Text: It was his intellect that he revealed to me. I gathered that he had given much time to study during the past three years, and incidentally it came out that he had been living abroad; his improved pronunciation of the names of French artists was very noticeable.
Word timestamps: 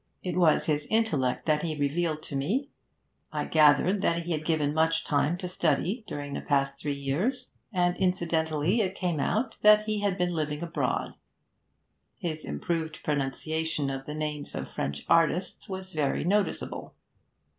It 0.23 0.35
was 0.35 0.65
his 0.65 0.87
intellect 0.89 1.45
that 1.45 1.61
he 1.61 1.75
revealed 1.77 2.23
to 2.23 2.35
me. 2.35 2.71
I 3.31 3.45
gathered 3.45 4.01
that 4.01 4.23
he 4.23 4.31
had 4.31 4.43
given 4.47 4.73
much 4.73 5.05
time 5.05 5.37
to 5.37 5.47
study 5.47 6.03
during 6.07 6.33
the 6.33 6.41
past 6.41 6.79
three 6.79 6.95
years, 6.95 7.51
and 7.71 7.95
incidentally 7.97 8.81
it 8.81 8.95
came 8.95 9.19
out 9.19 9.59
that 9.61 9.85
he 9.85 9.99
had 9.99 10.17
been 10.17 10.33
living 10.33 10.63
abroad; 10.63 11.13
his 12.17 12.45
improved 12.45 13.03
pronunciation 13.03 13.91
of 13.91 14.07
the 14.07 14.15
names 14.15 14.55
of 14.55 14.71
French 14.71 15.05
artists 15.07 15.69
was 15.69 15.93
very 15.93 16.23
noticeable. 16.23 16.95